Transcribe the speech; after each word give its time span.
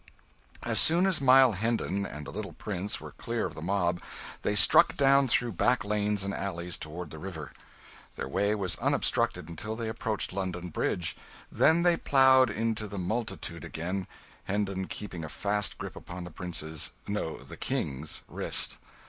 As 0.63 0.79
soon 0.79 1.05
as 1.05 1.21
Miles 1.21 1.57
Hendon 1.57 2.07
and 2.07 2.25
the 2.25 2.31
little 2.31 2.53
prince 2.53 2.99
were 2.99 3.11
clear 3.11 3.45
of 3.45 3.53
the 3.53 3.61
mob, 3.61 4.01
they 4.41 4.55
struck 4.55 4.97
down 4.97 5.27
through 5.27 5.51
back 5.51 5.85
lanes 5.85 6.23
and 6.23 6.33
alleys 6.33 6.75
toward 6.79 7.11
the 7.11 7.19
river. 7.19 7.51
Their 8.15 8.27
way 8.27 8.55
was 8.55 8.77
unobstructed 8.77 9.47
until 9.47 9.75
they 9.75 9.87
approached 9.89 10.33
London 10.33 10.69
Bridge; 10.69 11.15
then 11.51 11.83
they 11.83 11.97
ploughed 11.97 12.49
into 12.49 12.87
the 12.87 12.97
multitude 12.97 13.63
again, 13.63 14.07
Hendon 14.45 14.87
keeping 14.87 15.23
a 15.23 15.29
fast 15.29 15.77
grip 15.77 15.95
upon 15.95 16.23
the 16.23 16.31
Prince's 16.31 16.89
no, 17.07 17.37
the 17.37 17.55
King's 17.55 18.23
wrist. 18.27 18.79